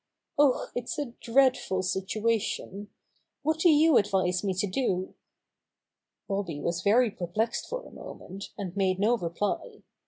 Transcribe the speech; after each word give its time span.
Oh, 0.35 0.69
it's 0.73 0.97
a 0.97 1.13
dreadful 1.21 1.83
situation! 1.83 2.87
What 3.43 3.59
do 3.59 3.69
you 3.69 3.97
advise 3.97 4.43
me 4.43 4.55
to 4.55 4.65
do?" 4.65 5.13
Bobby 6.27 6.59
was 6.59 6.81
very 6.81 7.11
perplexed 7.11 7.69
for 7.69 7.85
a 7.85 7.91
moment, 7.91 8.49
and 8.57 8.75
made 8.75 8.97
no 8.97 9.15
reply. 9.15 9.83